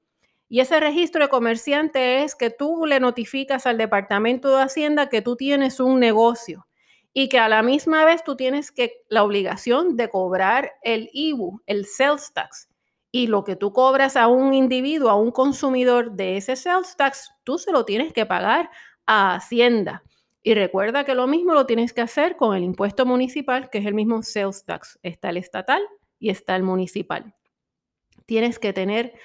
Y 0.47 0.59
ese 0.59 0.79
registro 0.79 1.21
de 1.21 1.29
comerciante 1.29 2.23
es 2.23 2.33
que 2.33 2.49
tú 2.49 2.87
le 2.87 2.99
notificas 2.99 3.67
al 3.67 3.77
Departamento 3.77 4.49
de 4.57 4.63
Hacienda 4.63 5.07
que 5.07 5.21
tú 5.21 5.35
tienes 5.35 5.79
un 5.79 5.99
negocio 5.99 6.65
y 7.13 7.29
que 7.29 7.37
a 7.37 7.47
la 7.47 7.61
misma 7.61 8.05
vez 8.05 8.23
tú 8.23 8.35
tienes 8.35 8.71
que 8.71 9.03
la 9.07 9.23
obligación 9.23 9.97
de 9.97 10.09
cobrar 10.09 10.71
el 10.81 11.11
IBU, 11.13 11.61
el 11.67 11.85
sales 11.85 12.33
tax. 12.33 12.69
Y 13.11 13.27
lo 13.27 13.43
que 13.43 13.55
tú 13.55 13.71
cobras 13.71 14.17
a 14.17 14.29
un 14.29 14.55
individuo, 14.55 15.11
a 15.11 15.15
un 15.15 15.29
consumidor 15.29 16.13
de 16.13 16.37
ese 16.37 16.55
sales 16.55 16.95
tax, 16.97 17.29
tú 17.43 17.59
se 17.59 17.71
lo 17.71 17.85
tienes 17.85 18.13
que 18.13 18.25
pagar 18.25 18.71
a 19.05 19.35
Hacienda. 19.35 20.01
Y 20.41 20.55
recuerda 20.55 21.03
que 21.03 21.13
lo 21.13 21.27
mismo 21.27 21.53
lo 21.53 21.67
tienes 21.67 21.93
que 21.93 22.01
hacer 22.01 22.35
con 22.35 22.55
el 22.55 22.63
impuesto 22.63 23.05
municipal, 23.05 23.69
que 23.69 23.77
es 23.77 23.85
el 23.85 23.93
mismo 23.93 24.23
sales 24.23 24.65
tax. 24.65 24.97
Está 25.03 25.29
el 25.29 25.37
estatal 25.37 25.83
y 26.19 26.29
está 26.29 26.55
el 26.55 26.63
municipal. 26.63 27.33
Tienes 28.25 28.59
que 28.59 28.73
tener 28.73 29.15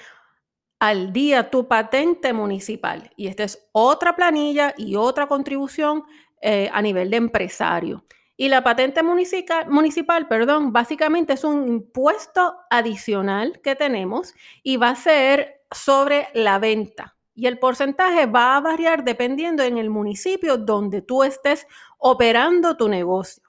al 0.78 1.12
día 1.12 1.50
tu 1.50 1.66
patente 1.66 2.32
municipal. 2.32 3.10
Y 3.16 3.28
esta 3.28 3.44
es 3.44 3.68
otra 3.72 4.16
planilla 4.16 4.74
y 4.76 4.96
otra 4.96 5.26
contribución 5.26 6.04
eh, 6.40 6.68
a 6.72 6.82
nivel 6.82 7.10
de 7.10 7.16
empresario. 7.16 8.04
Y 8.36 8.48
la 8.48 8.64
patente 8.64 9.02
municipal, 9.02 9.70
municipal, 9.70 10.26
perdón, 10.26 10.72
básicamente 10.72 11.34
es 11.34 11.44
un 11.44 11.68
impuesto 11.68 12.56
adicional 12.68 13.60
que 13.62 13.76
tenemos 13.76 14.34
y 14.62 14.76
va 14.76 14.90
a 14.90 14.96
ser 14.96 15.62
sobre 15.70 16.28
la 16.34 16.58
venta. 16.58 17.16
Y 17.34 17.46
el 17.46 17.58
porcentaje 17.58 18.26
va 18.26 18.56
a 18.56 18.60
variar 18.60 19.04
dependiendo 19.04 19.62
en 19.62 19.78
el 19.78 19.88
municipio 19.88 20.56
donde 20.56 21.00
tú 21.00 21.22
estés 21.22 21.66
operando 21.98 22.76
tu 22.76 22.88
negocio. 22.88 23.42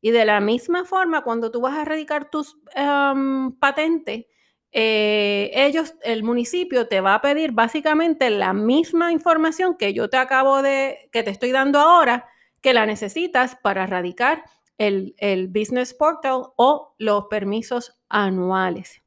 Y 0.00 0.10
de 0.10 0.24
la 0.24 0.40
misma 0.40 0.84
forma, 0.84 1.22
cuando 1.22 1.50
tú 1.50 1.60
vas 1.60 1.76
a 1.76 1.84
radicar 1.84 2.30
tus 2.30 2.58
em, 2.74 3.52
patentes, 3.58 4.26
eh, 4.72 5.50
ellos, 5.54 5.94
el 6.02 6.22
municipio 6.22 6.86
te 6.86 7.00
va 7.00 7.14
a 7.14 7.22
pedir 7.22 7.52
básicamente 7.52 8.28
la 8.30 8.52
misma 8.52 9.10
información 9.10 9.76
que 9.76 9.94
yo 9.94 10.10
te 10.10 10.18
acabo 10.18 10.60
de, 10.60 11.08
que 11.12 11.22
te 11.22 11.30
estoy 11.30 11.50
dando 11.50 11.78
ahora, 11.78 12.28
que 12.60 12.74
la 12.74 12.84
necesitas 12.84 13.56
para 13.56 13.86
radicar 13.86 14.44
el, 14.78 15.48
Business 15.48 15.94
Portal 15.94 16.42
o 16.56 16.94
los 16.98 17.24
permisos 17.26 17.98
anuales. 18.08 19.02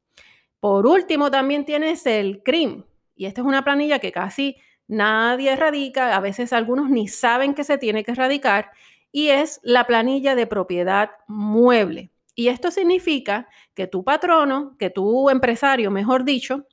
Por 0.59 0.87
último, 0.87 1.31
también 1.31 1.65
tienes 1.65 2.05
el 2.05 2.41
CRIM. 2.43 2.83
Y 3.15 3.25
esta 3.25 3.41
es 3.41 3.47
una 3.47 3.63
planilla 3.63 3.99
que 3.99 4.11
casi 4.11 4.57
nadie 4.87 5.55
radica, 5.55 6.15
a 6.15 6.19
veces 6.19 6.51
algunos 6.51 6.89
ni 6.89 7.07
saben 7.07 7.53
que 7.53 7.63
se 7.63 7.77
tiene 7.77 8.03
que 8.03 8.15
radicar, 8.15 8.71
y 9.11 9.29
es 9.29 9.59
la 9.63 9.85
planilla 9.85 10.35
de 10.35 10.47
propiedad 10.47 11.11
mueble. 11.27 12.11
Y 12.35 12.47
esto 12.47 12.71
significa 12.71 13.47
que 13.73 13.87
tu 13.87 14.03
patrono, 14.03 14.75
que 14.77 14.89
tu 14.89 15.29
empresario, 15.29 15.91
mejor 15.91 16.23
dicho, 16.23 16.65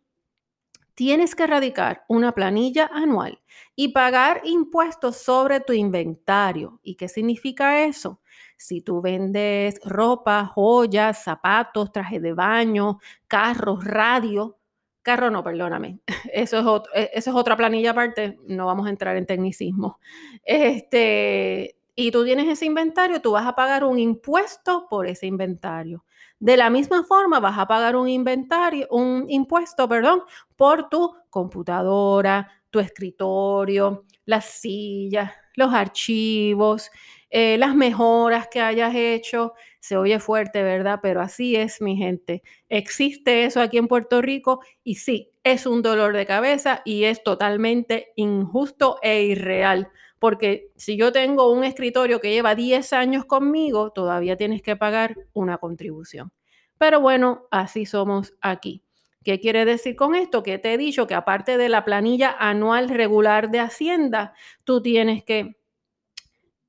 tienes 0.94 1.34
que 1.34 1.46
radicar 1.46 2.04
una 2.08 2.32
planilla 2.32 2.88
anual 2.92 3.40
y 3.76 3.88
pagar 3.88 4.40
impuestos 4.44 5.16
sobre 5.16 5.60
tu 5.60 5.72
inventario. 5.72 6.80
¿Y 6.82 6.94
qué 6.94 7.08
significa 7.08 7.84
eso? 7.84 8.20
Si 8.56 8.80
tú 8.80 9.02
vendes 9.02 9.78
ropa, 9.84 10.46
joyas, 10.46 11.22
zapatos, 11.22 11.92
trajes 11.92 12.22
de 12.22 12.32
baño, 12.32 12.98
carros, 13.28 13.84
radio, 13.84 14.58
carro 15.02 15.30
no, 15.30 15.44
perdóname, 15.44 16.00
eso 16.32 16.58
es, 16.58 16.82
e, 16.94 17.10
eso 17.12 17.30
es 17.30 17.36
otra 17.36 17.56
planilla 17.56 17.90
aparte, 17.90 18.38
no 18.46 18.66
vamos 18.66 18.86
a 18.86 18.90
entrar 18.90 19.16
en 19.16 19.26
tecnicismo. 19.26 20.00
Este, 20.42 21.75
y 21.96 22.10
tú 22.10 22.24
tienes 22.24 22.46
ese 22.46 22.66
inventario, 22.66 23.22
tú 23.22 23.32
vas 23.32 23.46
a 23.46 23.54
pagar 23.54 23.82
un 23.82 23.98
impuesto 23.98 24.86
por 24.88 25.06
ese 25.06 25.26
inventario. 25.26 26.04
De 26.38 26.58
la 26.58 26.68
misma 26.68 27.02
forma, 27.04 27.40
vas 27.40 27.58
a 27.58 27.66
pagar 27.66 27.96
un 27.96 28.08
inventario, 28.08 28.86
un 28.90 29.24
impuesto, 29.28 29.88
perdón, 29.88 30.20
por 30.56 30.90
tu 30.90 31.14
computadora, 31.30 32.50
tu 32.68 32.80
escritorio, 32.80 34.04
las 34.26 34.44
sillas, 34.44 35.32
los 35.54 35.72
archivos, 35.72 36.90
eh, 37.30 37.56
las 37.56 37.74
mejoras 37.74 38.48
que 38.48 38.60
hayas 38.60 38.94
hecho. 38.94 39.54
Se 39.80 39.96
oye 39.96 40.18
fuerte, 40.18 40.62
¿verdad? 40.62 41.00
Pero 41.02 41.22
así 41.22 41.56
es, 41.56 41.80
mi 41.80 41.96
gente. 41.96 42.42
Existe 42.68 43.44
eso 43.44 43.62
aquí 43.62 43.78
en 43.78 43.88
Puerto 43.88 44.20
Rico 44.20 44.60
y 44.84 44.96
sí, 44.96 45.30
es 45.44 45.64
un 45.64 45.80
dolor 45.80 46.14
de 46.14 46.26
cabeza 46.26 46.82
y 46.84 47.04
es 47.04 47.22
totalmente 47.22 48.12
injusto 48.16 48.98
e 49.00 49.22
irreal 49.22 49.90
porque 50.26 50.72
si 50.74 50.96
yo 50.96 51.12
tengo 51.12 51.52
un 51.52 51.62
escritorio 51.62 52.20
que 52.20 52.32
lleva 52.32 52.56
10 52.56 52.92
años 52.94 53.24
conmigo, 53.26 53.92
todavía 53.92 54.36
tienes 54.36 54.60
que 54.60 54.74
pagar 54.74 55.16
una 55.34 55.58
contribución. 55.58 56.32
Pero 56.78 57.00
bueno, 57.00 57.46
así 57.52 57.86
somos 57.86 58.34
aquí. 58.40 58.82
¿Qué 59.22 59.38
quiere 59.38 59.64
decir 59.64 59.94
con 59.94 60.16
esto? 60.16 60.42
Que 60.42 60.58
te 60.58 60.74
he 60.74 60.78
dicho 60.78 61.06
que 61.06 61.14
aparte 61.14 61.56
de 61.58 61.68
la 61.68 61.84
planilla 61.84 62.34
anual 62.40 62.88
regular 62.88 63.52
de 63.52 63.60
Hacienda, 63.60 64.34
tú 64.64 64.82
tienes 64.82 65.22
que 65.22 65.60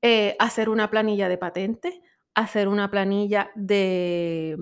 eh, 0.02 0.36
hacer 0.38 0.68
una 0.68 0.88
planilla 0.88 1.28
de 1.28 1.38
patente, 1.38 2.00
hacer 2.36 2.68
una 2.68 2.92
planilla 2.92 3.50
de, 3.56 4.56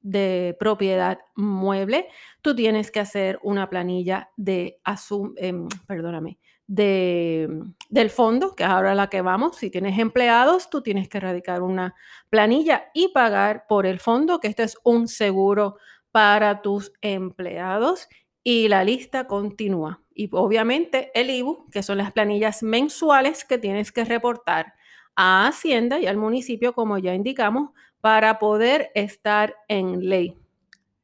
de 0.00 0.56
propiedad 0.58 1.20
mueble, 1.36 2.08
tú 2.42 2.56
tienes 2.56 2.90
que 2.90 2.98
hacer 2.98 3.38
una 3.44 3.70
planilla 3.70 4.32
de, 4.36 4.80
asum 4.82 5.34
em, 5.36 5.68
perdóname, 5.86 6.40
de, 6.70 7.48
del 7.88 8.10
fondo, 8.10 8.54
que 8.54 8.62
es 8.62 8.68
ahora 8.68 8.94
la 8.94 9.08
que 9.10 9.22
vamos. 9.22 9.56
Si 9.56 9.70
tienes 9.70 9.98
empleados, 9.98 10.70
tú 10.70 10.82
tienes 10.82 11.08
que 11.08 11.18
radicar 11.18 11.62
una 11.62 11.96
planilla 12.28 12.92
y 12.94 13.08
pagar 13.08 13.66
por 13.68 13.86
el 13.86 13.98
fondo, 13.98 14.38
que 14.38 14.46
este 14.46 14.62
es 14.62 14.78
un 14.84 15.08
seguro 15.08 15.78
para 16.12 16.62
tus 16.62 16.92
empleados. 17.00 18.08
Y 18.44 18.68
la 18.68 18.84
lista 18.84 19.26
continúa. 19.26 20.00
Y 20.14 20.30
obviamente 20.32 21.10
el 21.12 21.30
IBU, 21.30 21.68
que 21.72 21.82
son 21.82 21.98
las 21.98 22.12
planillas 22.12 22.62
mensuales 22.62 23.44
que 23.44 23.58
tienes 23.58 23.90
que 23.90 24.04
reportar 24.04 24.74
a 25.16 25.48
Hacienda 25.48 25.98
y 25.98 26.06
al 26.06 26.18
municipio, 26.18 26.72
como 26.72 26.98
ya 26.98 27.14
indicamos, 27.14 27.70
para 28.00 28.38
poder 28.38 28.92
estar 28.94 29.56
en 29.66 30.08
ley. 30.08 30.38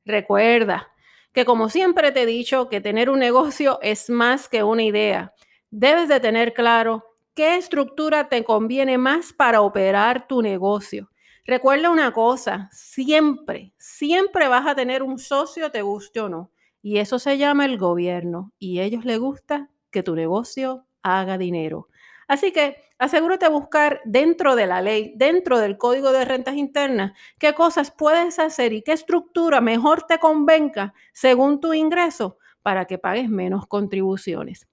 Recuerda 0.05 0.93
que 1.33 1.45
como 1.45 1.69
siempre 1.69 2.13
te 2.13 2.23
he 2.23 2.27
dicho, 2.27 2.69
que 2.69 2.81
tener 2.81 3.11
un 3.11 3.19
negocio 3.19 3.81
es 3.83 4.09
más 4.09 4.49
que 4.49 4.63
una 4.63 4.85
idea 4.85 5.35
debes 5.79 6.09
de 6.09 6.21
tener 6.21 6.55
claro 6.55 7.05
qué 7.35 7.59
estructura 7.59 8.31
te 8.31 8.43
conviene 8.45 8.97
más 8.97 9.35
para 9.35 9.61
operar 9.61 10.27
tu 10.27 10.41
negocio. 10.41 11.11
Recuerda 11.45 11.91
una 11.91 12.13
cosa, 12.13 12.71
siempre, 12.73 13.75
siempre 13.77 14.49
vas 14.49 14.67
a 14.67 14.75
tener 14.75 15.03
un 15.03 15.19
socio, 15.19 15.71
te 15.71 15.83
guste 15.83 16.21
o 16.21 16.31
no. 16.31 16.51
Y 16.81 16.97
eso 16.97 17.19
se 17.19 17.37
llama 17.37 17.67
el 17.67 17.77
gobierno. 17.77 18.55
Y 18.59 18.79
a 18.79 18.85
ellos 18.85 19.05
les 19.05 19.19
gusta 19.19 19.69
que 19.91 20.03
tu 20.03 20.15
negocio 20.15 20.87
haga 21.03 21.37
dinero. 21.37 21.89
Así 22.27 22.53
que 22.53 22.79
asegúrate 22.99 23.45
de 23.45 23.53
buscar 23.53 24.01
dentro 24.07 24.57
de 24.57 24.67
la 24.67 24.81
ley, 24.81 25.13
dentro 25.17 25.59
del 25.59 25.77
código 25.77 26.11
de 26.11 26.25
rentas 26.25 26.55
internas, 26.55 27.13
qué 27.39 27.53
cosas 27.53 27.91
puedes 27.91 28.39
hacer 28.39 28.73
y 28.73 28.81
qué 28.81 28.93
estructura 28.93 29.61
mejor 29.61 30.05
te 30.05 30.19
convenga 30.19 30.95
según 31.13 31.61
tu 31.61 31.75
ingreso 31.75 32.39
para 32.63 32.87
que 32.87 32.97
pagues 32.97 33.29
menos 33.29 33.67
contribuciones. 33.67 34.67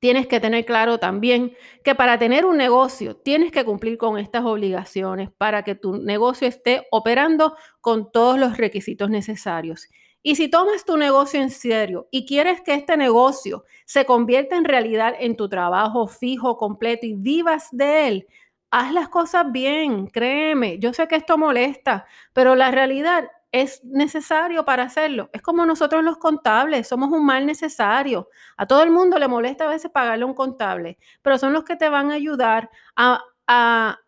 Tienes 0.00 0.26
que 0.26 0.40
tener 0.40 0.64
claro 0.64 0.98
también 0.98 1.54
que 1.84 1.94
para 1.94 2.18
tener 2.18 2.46
un 2.46 2.56
negocio 2.56 3.16
tienes 3.16 3.52
que 3.52 3.64
cumplir 3.66 3.98
con 3.98 4.18
estas 4.18 4.44
obligaciones 4.46 5.30
para 5.30 5.62
que 5.62 5.74
tu 5.74 5.98
negocio 5.98 6.48
esté 6.48 6.86
operando 6.90 7.54
con 7.82 8.10
todos 8.10 8.38
los 8.38 8.56
requisitos 8.56 9.10
necesarios. 9.10 9.88
Y 10.22 10.36
si 10.36 10.48
tomas 10.48 10.86
tu 10.86 10.96
negocio 10.96 11.40
en 11.40 11.50
serio 11.50 12.08
y 12.10 12.26
quieres 12.26 12.62
que 12.62 12.74
este 12.74 12.96
negocio 12.96 13.64
se 13.84 14.06
convierta 14.06 14.56
en 14.56 14.64
realidad 14.64 15.14
en 15.18 15.36
tu 15.36 15.48
trabajo 15.50 16.08
fijo, 16.08 16.56
completo 16.56 17.06
y 17.06 17.14
vivas 17.14 17.68
de 17.70 18.08
él, 18.08 18.26
haz 18.70 18.92
las 18.94 19.08
cosas 19.10 19.52
bien, 19.52 20.06
créeme. 20.06 20.78
Yo 20.78 20.94
sé 20.94 21.08
que 21.08 21.16
esto 21.16 21.36
molesta, 21.36 22.06
pero 22.32 22.54
la 22.54 22.70
realidad 22.70 23.28
es 23.52 23.82
necesario 23.84 24.64
para 24.64 24.84
hacerlo. 24.84 25.30
Es 25.32 25.42
como 25.42 25.66
nosotros 25.66 26.04
los 26.04 26.18
contables, 26.18 26.88
somos 26.88 27.10
un 27.10 27.24
mal 27.24 27.46
necesario. 27.46 28.28
A 28.56 28.66
todo 28.66 28.82
el 28.82 28.90
mundo 28.90 29.18
le 29.18 29.28
molesta 29.28 29.64
a 29.64 29.70
veces 29.70 29.90
pagarle 29.90 30.24
un 30.24 30.34
contable, 30.34 30.98
pero 31.22 31.38
son 31.38 31.52
los 31.52 31.64
que 31.64 31.76
te 31.76 31.88
van 31.88 32.10
a 32.10 32.14
ayudar 32.14 32.70
a, 32.96 33.22
a, 33.46 33.98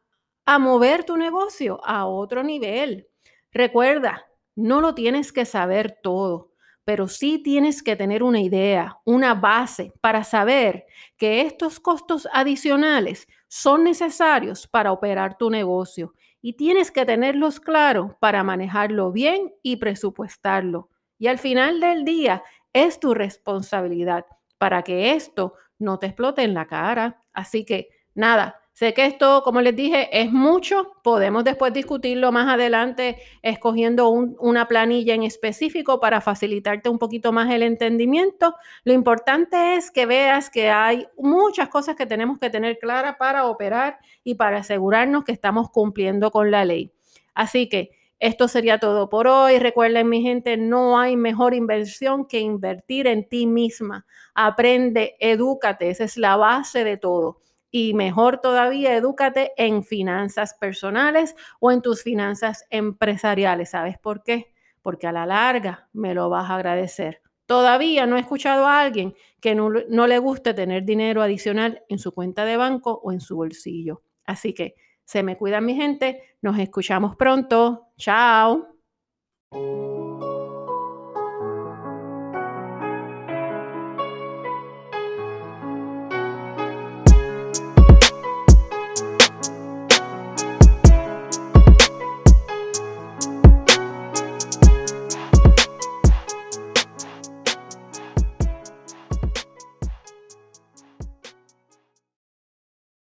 a 0.46 0.58
mover 0.58 1.04
tu 1.04 1.16
negocio 1.16 1.80
a 1.84 2.06
otro 2.06 2.42
nivel. 2.42 3.08
Recuerda, 3.52 4.24
no 4.54 4.80
lo 4.80 4.94
tienes 4.94 5.32
que 5.32 5.44
saber 5.44 5.98
todo, 6.02 6.52
pero 6.84 7.08
sí 7.08 7.38
tienes 7.38 7.82
que 7.82 7.96
tener 7.96 8.22
una 8.22 8.40
idea, 8.40 8.98
una 9.04 9.34
base 9.34 9.92
para 10.00 10.24
saber 10.24 10.84
que 11.16 11.42
estos 11.42 11.80
costos 11.80 12.28
adicionales 12.32 13.26
son 13.48 13.84
necesarios 13.84 14.66
para 14.66 14.92
operar 14.92 15.36
tu 15.36 15.50
negocio 15.50 16.14
y 16.42 16.54
tienes 16.54 16.90
que 16.90 17.06
tenerlos 17.06 17.60
claros 17.60 18.14
para 18.20 18.42
manejarlo 18.42 19.12
bien 19.12 19.54
y 19.62 19.76
presupuestarlo. 19.76 20.90
Y 21.18 21.28
al 21.28 21.38
final 21.38 21.80
del 21.80 22.04
día 22.04 22.42
es 22.72 23.00
tu 23.00 23.14
responsabilidad 23.14 24.26
para 24.58 24.82
que 24.82 25.12
esto 25.12 25.54
no 25.78 25.98
te 25.98 26.06
explote 26.06 26.42
en 26.42 26.54
la 26.54 26.66
cara. 26.66 27.20
Así 27.32 27.64
que 27.64 27.88
nada, 28.14 28.60
sé 28.72 28.94
que 28.94 29.06
esto, 29.06 29.42
como 29.42 29.60
les 29.60 29.76
dije, 29.76 30.08
es 30.20 30.32
mucho. 30.32 30.92
Podemos 31.02 31.44
después 31.44 31.72
discutirlo 31.72 32.32
más 32.32 32.48
adelante 32.48 33.18
escogiendo 33.42 34.08
una 34.08 34.68
planilla 34.68 35.14
en 35.14 35.22
específico 35.22 36.00
para 36.00 36.20
facilitarte 36.20 36.88
un 36.88 36.98
poquito 36.98 37.32
más 37.32 37.50
el 37.50 37.62
entendimiento. 37.62 38.54
Lo 38.84 38.92
importante 38.92 39.76
es 39.76 39.90
que 39.90 40.06
veas 40.06 40.50
que 40.50 40.70
hay 40.70 41.06
muchas 41.18 41.68
cosas 41.68 41.96
que 41.96 42.06
tenemos 42.06 42.38
que 42.38 42.50
tener 42.50 42.78
claras 42.78 43.16
para 43.18 43.46
operar 43.46 43.98
y 44.24 44.34
para 44.34 44.58
asegurarnos 44.58 45.24
que 45.24 45.32
estamos 45.32 45.70
cumpliendo 45.70 46.30
con 46.30 46.50
la 46.50 46.64
ley. 46.64 46.92
Así 47.34 47.68
que 47.68 47.90
esto 48.22 48.46
sería 48.46 48.78
todo 48.78 49.08
por 49.08 49.26
hoy. 49.26 49.58
Recuerden, 49.58 50.08
mi 50.08 50.22
gente, 50.22 50.56
no 50.56 51.00
hay 51.00 51.16
mejor 51.16 51.54
inversión 51.54 52.24
que 52.24 52.38
invertir 52.38 53.08
en 53.08 53.28
ti 53.28 53.48
misma. 53.48 54.06
Aprende, 54.32 55.16
edúcate, 55.18 55.90
esa 55.90 56.04
es 56.04 56.16
la 56.16 56.36
base 56.36 56.84
de 56.84 56.96
todo. 56.96 57.40
Y 57.72 57.94
mejor 57.94 58.40
todavía, 58.40 58.94
edúcate 58.94 59.52
en 59.56 59.82
finanzas 59.82 60.54
personales 60.54 61.34
o 61.58 61.72
en 61.72 61.82
tus 61.82 62.02
finanzas 62.02 62.66
empresariales. 62.70 63.70
¿Sabes 63.70 63.98
por 63.98 64.22
qué? 64.22 64.52
Porque 64.82 65.08
a 65.08 65.12
la 65.12 65.26
larga 65.26 65.88
me 65.92 66.14
lo 66.14 66.28
vas 66.28 66.50
a 66.50 66.56
agradecer. 66.56 67.22
Todavía 67.46 68.06
no 68.06 68.16
he 68.16 68.20
escuchado 68.20 68.66
a 68.66 68.80
alguien 68.80 69.14
que 69.40 69.54
no, 69.54 69.70
no 69.88 70.06
le 70.06 70.18
guste 70.18 70.54
tener 70.54 70.84
dinero 70.84 71.22
adicional 71.22 71.82
en 71.88 71.98
su 71.98 72.12
cuenta 72.12 72.44
de 72.44 72.56
banco 72.56 73.00
o 73.02 73.10
en 73.10 73.20
su 73.20 73.36
bolsillo. 73.36 74.02
Así 74.24 74.52
que 74.52 74.74
se 75.04 75.22
me 75.22 75.36
cuida 75.36 75.60
mi 75.60 75.74
gente. 75.74 76.36
Nos 76.42 76.58
escuchamos 76.58 77.16
pronto. 77.16 77.88
Chao. 77.96 78.68